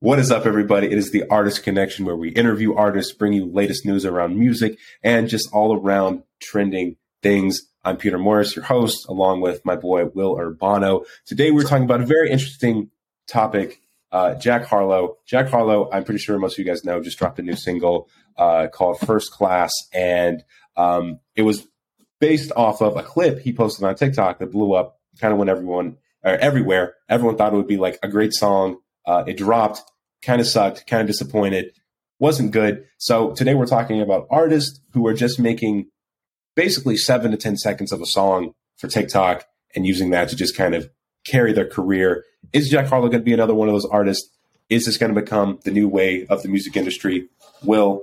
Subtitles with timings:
[0.00, 0.88] What is up, everybody?
[0.88, 4.78] It is the Artist Connection where we interview artists, bring you latest news around music
[5.02, 7.62] and just all around trending things.
[7.82, 11.06] I'm Peter Morris, your host, along with my boy Will Urbano.
[11.24, 12.90] Today we're talking about a very interesting
[13.26, 13.80] topic.
[14.12, 15.16] Uh, Jack Harlow.
[15.24, 18.10] Jack Harlow, I'm pretty sure most of you guys know, just dropped a new single
[18.36, 19.72] uh, called First Class.
[19.94, 20.44] And
[20.76, 21.66] um, it was
[22.20, 25.48] based off of a clip he posted on TikTok that blew up kind of when
[25.48, 28.76] everyone, or everywhere, everyone thought it would be like a great song
[29.06, 29.82] uh, it dropped,
[30.22, 31.72] kind of sucked, kind of disappointed,
[32.18, 32.84] wasn't good.
[32.98, 35.88] So today we're talking about artists who are just making
[36.54, 40.56] basically seven to 10 seconds of a song for TikTok and using that to just
[40.56, 40.88] kind of
[41.26, 42.24] carry their career.
[42.52, 44.30] Is Jack Harlow going to be another one of those artists?
[44.68, 47.28] Is this going to become the new way of the music industry?
[47.62, 48.02] Will,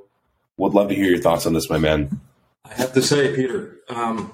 [0.57, 2.21] would love to hear your thoughts on this, my man.
[2.63, 4.33] I have to say, Peter, um,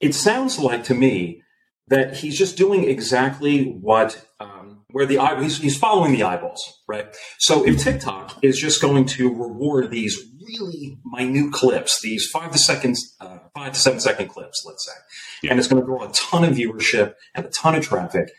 [0.00, 1.42] it sounds like to me
[1.88, 4.51] that he's just doing exactly what um,
[4.92, 7.14] where the eye, he's, he's following the eyeballs, right?
[7.38, 12.58] So if TikTok is just going to reward these really minute clips, these five to
[12.58, 14.92] seconds, uh, five to seven second clips, let's say,
[15.42, 15.50] yeah.
[15.50, 18.30] and it's going to draw a ton of viewership and a ton of traffic,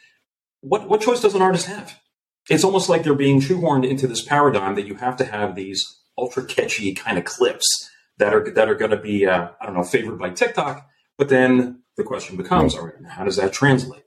[0.61, 1.99] what what choice does an artist have?
[2.49, 5.99] It's almost like they're being shoehorned into this paradigm that you have to have these
[6.17, 9.75] ultra catchy kind of clips that are that are going to be uh, I don't
[9.75, 14.02] know favored by TikTok, but then the question becomes, all right, how does that translate?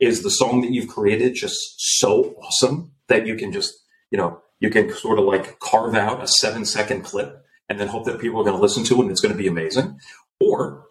[0.00, 3.74] Is the song that you've created just so awesome that you can just,
[4.10, 7.88] you know, you can sort of like carve out a seven second clip and then
[7.88, 9.98] hope that people are going to listen to it and it's going to be amazing?
[10.40, 10.86] Or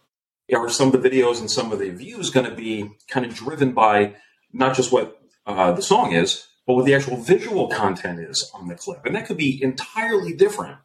[0.53, 3.33] are some of the videos and some of the views going to be kind of
[3.33, 4.15] driven by
[4.51, 8.67] not just what uh, the song is, but what the actual visual content is on
[8.67, 9.05] the clip?
[9.05, 10.77] And that could be entirely different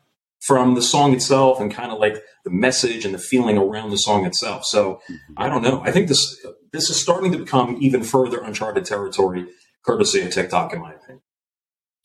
[0.47, 3.97] from the song itself and kind of like the message and the feeling around the
[3.97, 4.65] song itself.
[4.65, 5.01] So
[5.37, 5.83] I don't know.
[5.85, 9.47] I think this this is starting to become even further uncharted territory,
[9.83, 11.23] courtesy of TikTok, in my opinion.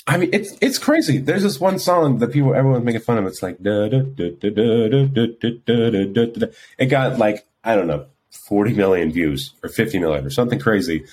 [0.06, 1.18] I mean, it's it's crazy.
[1.18, 3.26] There's this one song that people everyone's making fun of.
[3.26, 6.48] It's like da da da da da da da da da.
[6.78, 8.08] It got like I don't know,
[8.50, 11.06] 40 million views or 50 million or something crazy.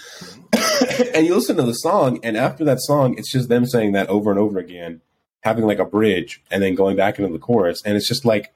[1.15, 4.09] and you listen to the song, and after that song, it's just them saying that
[4.09, 5.01] over and over again
[5.43, 7.83] having like a bridge and then going back into the chorus.
[7.85, 8.53] And it's just like,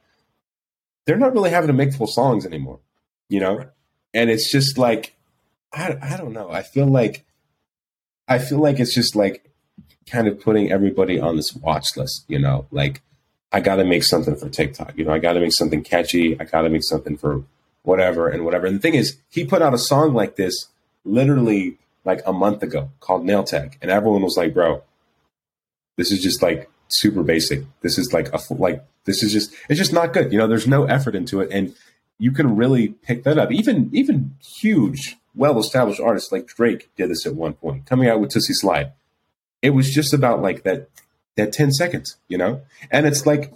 [1.06, 2.80] they're not really having to make full songs anymore,
[3.28, 3.66] you know?
[4.14, 5.14] And it's just like,
[5.72, 6.50] I, I don't know.
[6.50, 7.24] I feel like,
[8.26, 9.50] I feel like it's just like
[10.08, 12.66] kind of putting everybody on this watch list, you know?
[12.70, 13.02] Like,
[13.52, 14.96] I got to make something for TikTok.
[14.96, 16.40] You know, I got to make something catchy.
[16.40, 17.44] I got to make something for
[17.82, 18.66] whatever and whatever.
[18.66, 20.68] And the thing is, he put out a song like this
[21.04, 23.78] literally like a month ago called Nail Tech.
[23.82, 24.82] And everyone was like, bro,
[25.96, 27.64] this is just like super basic.
[27.82, 30.32] This is like a like this is just it's just not good.
[30.32, 31.74] You know, there's no effort into it, and
[32.18, 33.52] you can really pick that up.
[33.52, 38.20] Even even huge, well established artists like Drake did this at one point, coming out
[38.20, 38.92] with Toosie Slide.
[39.62, 40.88] It was just about like that
[41.36, 43.52] that ten seconds, you know, and it's like.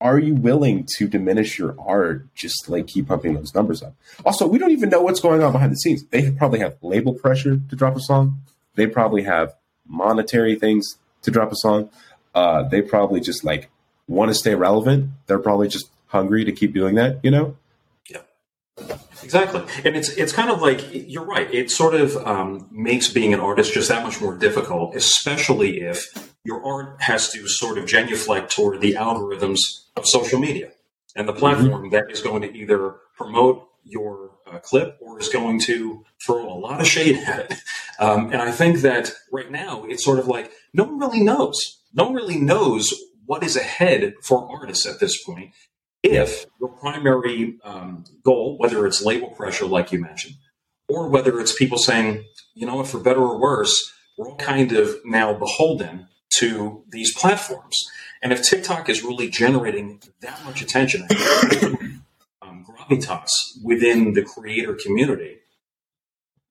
[0.00, 3.96] Are you willing to diminish your art just like keep pumping those numbers up?
[4.24, 6.04] Also, we don't even know what's going on behind the scenes.
[6.10, 8.40] They probably have label pressure to drop a song.
[8.76, 9.56] They probably have
[9.88, 11.90] monetary things to drop a song
[12.38, 13.68] uh, they probably just like
[14.06, 15.10] want to stay relevant.
[15.26, 17.56] They're probably just hungry to keep doing that, you know?
[19.22, 19.62] Exactly.
[19.84, 21.52] And it's it's kind of like you're right.
[21.52, 26.32] It sort of um, makes being an artist just that much more difficult, especially if
[26.44, 29.58] your art has to sort of genuflect toward the algorithms
[29.96, 30.70] of social media
[31.16, 31.90] and the platform mm-hmm.
[31.90, 36.54] that is going to either promote your uh, clip or is going to throw a
[36.54, 37.58] lot of shade at it.
[37.98, 41.78] Um, and I think that right now it's sort of like no one really knows
[41.94, 42.92] no one really knows
[43.26, 45.52] what is ahead for artists at this point
[46.12, 50.34] if your primary um, goal, whether it's label pressure, like you mentioned,
[50.88, 52.24] or whether it's people saying,
[52.54, 56.08] you know what, for better or worse, we're all kind of now beholden
[56.38, 57.76] to these platforms.
[58.22, 61.06] And if TikTok is really generating that much attention,
[62.42, 63.30] um, gravitas
[63.62, 65.38] within the creator community,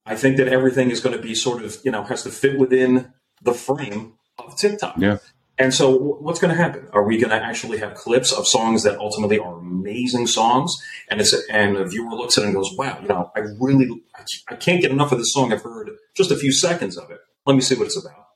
[0.06, 2.58] I think that everything is going to be sort of, you know, has to fit
[2.58, 4.96] within the frame of TikTok.
[4.98, 5.18] Yeah.
[5.60, 6.88] And so, what's going to happen?
[6.94, 10.76] Are we going to actually have clips of songs that ultimately are amazing songs,
[11.10, 14.04] and it's and a viewer looks at it and goes, "Wow, you know, I really,
[14.50, 15.52] I can't get enough of this song.
[15.52, 17.20] I've heard just a few seconds of it.
[17.46, 18.28] Let me see what it's about."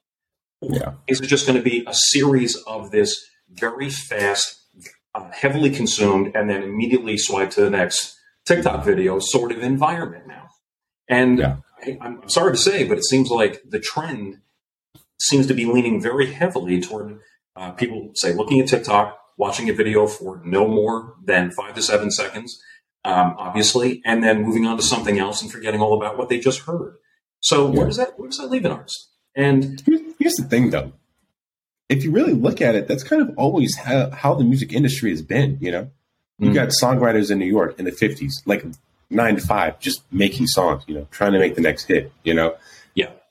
[0.62, 0.94] Yeah.
[1.08, 4.60] Is it just going to be a series of this very fast,
[5.14, 8.16] uh, heavily consumed, and then immediately swipe to the next
[8.46, 10.48] TikTok video sort of environment now?
[11.08, 11.58] And yeah.
[11.84, 14.40] I, I'm sorry to say, but it seems like the trend
[15.22, 17.20] seems to be leaning very heavily toward
[17.56, 21.82] uh, people say looking at TikTok, watching a video for no more than five to
[21.82, 22.62] seven seconds,
[23.04, 26.40] um, obviously, and then moving on to something else and forgetting all about what they
[26.40, 26.96] just heard.
[27.40, 27.78] So yeah.
[27.78, 29.10] where does that where does that leave an artist?
[29.36, 29.82] And
[30.20, 30.94] here's the thing, though.
[31.90, 35.10] If you really look at it, that's kind of always how, how the music industry
[35.10, 35.58] has been.
[35.60, 35.92] You know,
[36.40, 36.54] you mm.
[36.54, 38.66] got songwriters in New York in the '50s, like
[39.10, 40.84] nine to five, just making songs.
[40.88, 42.12] You know, trying to make the next hit.
[42.24, 42.56] You know,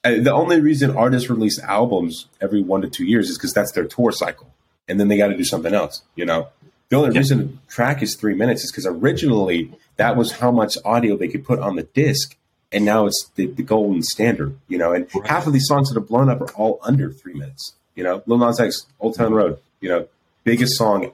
[0.03, 3.85] the only reason artists release albums every one to two years is because that's their
[3.85, 4.53] tour cycle,
[4.89, 6.03] and then they got to do something else.
[6.15, 6.49] You know,
[6.89, 7.19] the only yeah.
[7.19, 11.29] reason a track is three minutes is because originally that was how much audio they
[11.29, 12.37] could put on the disc
[12.73, 14.93] and now it's the, the golden standard, you know.
[14.93, 15.27] And right.
[15.27, 17.75] half of these songs that have blown up are all under three minutes.
[17.95, 20.07] You know, Lil Nas X, Old Town Road, you know,
[20.45, 21.11] biggest song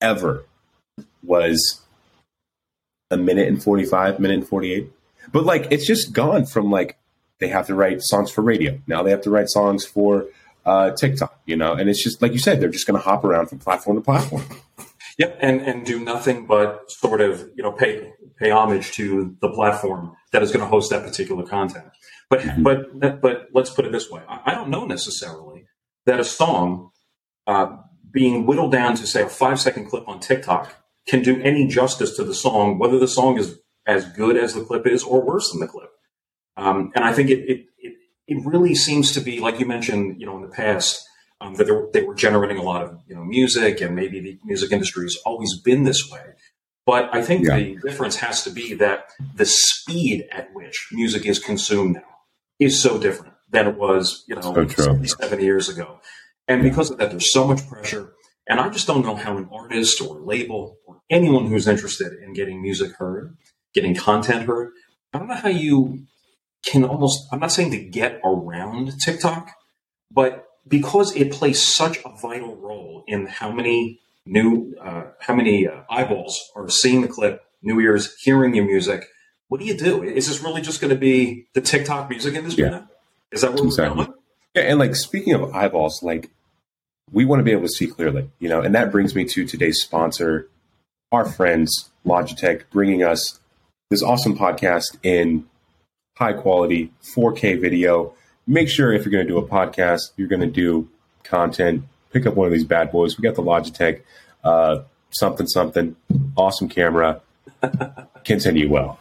[0.00, 0.44] ever
[1.22, 1.80] was
[3.10, 4.90] a minute and 45, minute and 48.
[5.32, 6.96] But like, it's just gone from like,
[7.40, 8.80] they have to write songs for radio.
[8.86, 10.26] Now they have to write songs for
[10.64, 13.24] uh, TikTok, you know, and it's just like you said, they're just going to hop
[13.24, 14.44] around from platform to platform.
[15.18, 19.48] Yep, and and do nothing but sort of you know pay pay homage to the
[19.50, 21.86] platform that is going to host that particular content.
[22.30, 22.62] But mm-hmm.
[22.62, 25.66] but but let's put it this way: I, don't know necessarily
[26.06, 26.90] that a song
[27.48, 27.78] uh,
[28.12, 30.72] being whittled down to say a five second clip on TikTok
[31.08, 34.62] can do any justice to the song, whether the song is as good as the
[34.62, 35.90] clip is or worse than the clip.
[36.58, 37.94] Um, and I think it, it it
[38.26, 41.02] it really seems to be like you mentioned, you know, in the past
[41.40, 44.38] um, that were, they were generating a lot of you know music, and maybe the
[44.44, 46.20] music industry has always been this way.
[46.84, 47.56] But I think yeah.
[47.56, 52.02] the difference has to be that the speed at which music is consumed now
[52.58, 56.00] is so different than it was, you know, so seven years ago.
[56.48, 58.14] And because of that, there's so much pressure.
[58.48, 62.32] And I just don't know how an artist or label or anyone who's interested in
[62.32, 63.36] getting music heard,
[63.74, 64.70] getting content heard,
[65.12, 66.06] I don't know how you
[66.64, 69.50] can almost, I'm not saying to get around TikTok,
[70.10, 75.66] but because it plays such a vital role in how many new, uh, how many
[75.66, 79.04] uh, eyeballs are seeing the clip, new ears hearing your music.
[79.48, 80.02] What do you do?
[80.02, 82.70] Is this really just going to be the TikTok music industry yeah.
[82.70, 82.88] now?
[83.32, 83.98] Is that where exactly.
[83.98, 84.18] we're going?
[84.54, 86.30] Yeah, and like speaking of eyeballs, like
[87.10, 89.46] we want to be able to see clearly, you know, and that brings me to
[89.46, 90.48] today's sponsor,
[91.12, 93.40] our friends Logitech, bringing us
[93.90, 95.46] this awesome podcast in
[96.18, 98.14] high quality 4K video
[98.48, 100.88] make sure if you're going to do a podcast, you're going to do
[101.22, 103.16] content, pick up one of these bad boys.
[103.16, 104.00] We got the Logitech
[104.42, 105.94] uh, something something,
[106.36, 107.20] awesome camera.
[108.24, 108.98] Continue well.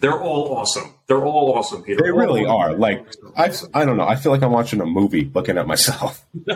[0.00, 0.94] They're all awesome.
[1.06, 2.02] They're all awesome, Peter.
[2.02, 2.74] They all really are.
[2.74, 3.04] Like
[3.36, 4.06] I, I don't know.
[4.06, 6.24] I feel like I'm watching a movie, looking at myself.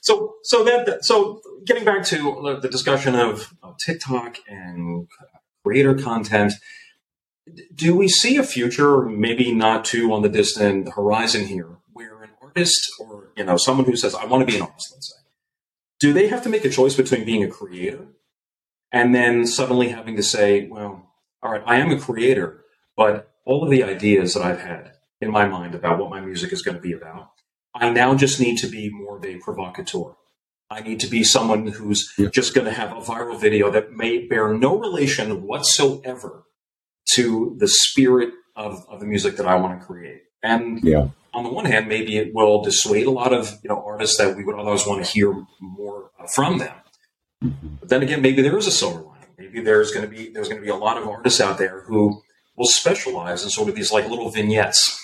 [0.00, 5.08] so, so that, so getting back to the discussion of, of TikTok and
[5.64, 6.52] creator content,
[7.74, 12.30] do we see a future, maybe not too on the distant horizon here, where an
[12.42, 15.22] artist or you know someone who says, "I want to be an artist," let's say,
[16.00, 18.08] do they have to make a choice between being a creator
[18.92, 21.12] and then suddenly having to say, "Well,
[21.42, 22.64] all right, I am a creator,
[22.96, 26.52] but all of the ideas that I've had in my mind about what my music
[26.52, 27.30] is going to be about,
[27.74, 30.16] I now just need to be more of a provocateur."
[30.68, 32.28] I need to be someone who's yeah.
[32.28, 36.46] just going to have a viral video that may bear no relation whatsoever
[37.14, 40.22] to the spirit of, of the music that I want to create.
[40.42, 41.08] And yeah.
[41.34, 44.36] on the one hand, maybe it will dissuade a lot of you know artists that
[44.36, 46.74] we would otherwise want to hear more from them.
[47.40, 49.28] But then again, maybe there is a silver lining.
[49.38, 51.82] Maybe there's going to be there's going to be a lot of artists out there
[51.82, 52.22] who
[52.56, 55.02] will specialize in sort of these like little vignettes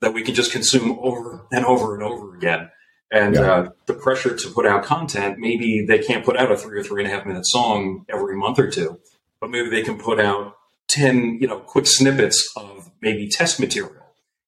[0.00, 2.70] that we can just consume over and over and over again.
[3.10, 3.52] And yeah.
[3.52, 6.84] uh, the pressure to put out content, maybe they can't put out a three or
[6.84, 9.00] three and a half minute song every month or two,
[9.40, 10.57] but maybe they can put out
[10.88, 13.94] 10, you know, quick snippets of maybe test material.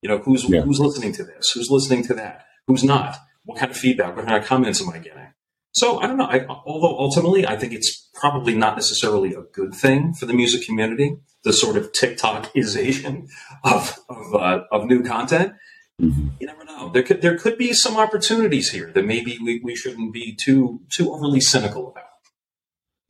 [0.03, 0.63] You know, who's yeah.
[0.63, 1.51] who's listening to this?
[1.51, 2.47] Who's listening to that?
[2.67, 3.17] Who's not?
[3.45, 4.17] What kind of feedback?
[4.17, 5.33] What kind of comments am I getting?
[5.73, 6.25] So I don't know.
[6.25, 10.67] I, although ultimately, I think it's probably not necessarily a good thing for the music
[10.67, 13.29] community, the sort of TikTokization
[13.65, 15.53] of of, uh, of new content.
[16.01, 16.29] Mm-hmm.
[16.41, 16.89] You never know.
[16.89, 20.81] There could there could be some opportunities here that maybe we, we shouldn't be too
[20.91, 22.05] too overly cynical about.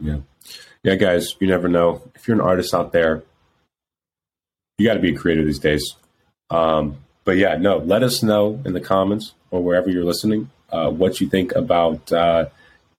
[0.01, 0.21] Yeah
[0.83, 2.03] yeah, guys, you never know.
[2.15, 3.23] If you're an artist out there,
[4.79, 5.95] you got to be a creator these days.
[6.49, 10.91] Um, but yeah, no, let us know in the comments or wherever you're listening uh,
[10.91, 12.47] what you think about, uh,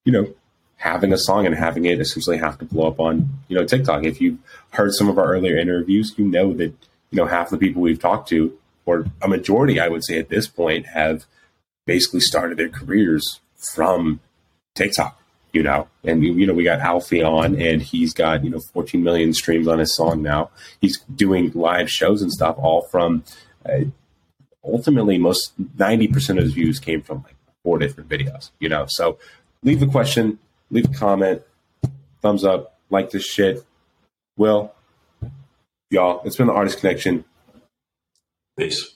[0.06, 0.34] you know,
[0.78, 4.04] having a song and having it essentially have to blow up on, you know, TikTok.
[4.04, 4.40] If you've
[4.72, 6.74] heard some of our earlier interviews, you know that,
[7.12, 10.30] you know, half the people we've talked to, or a majority, I would say at
[10.30, 11.26] this point, have
[11.86, 13.40] basically started their careers
[13.74, 14.20] from
[14.76, 15.21] TikTok
[15.54, 19.04] you know, and you know we got Alfie on, and he's got you know 14
[19.04, 20.50] million streams on his song now.
[20.80, 23.24] He's doing live shows and stuff, all from.
[23.66, 23.86] Uh,
[24.64, 28.52] ultimately, most 90 percent of his views came from like four different videos.
[28.60, 29.18] You know, so
[29.64, 30.40] leave a question,
[30.70, 31.42] leave a comment,
[32.22, 33.64] thumbs up, like this shit.
[34.38, 34.74] Will,
[35.90, 37.26] y'all, it's been the Artist Connection.
[38.58, 38.96] Peace.